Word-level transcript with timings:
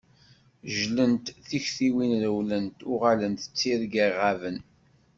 Jlant 0.75 1.25
tektiwin 1.49 2.13
rewlent, 2.23 2.77
uɣalent 2.91 3.41
d 3.47 3.53
tirga 3.57 4.05
iɣaben. 4.09 4.57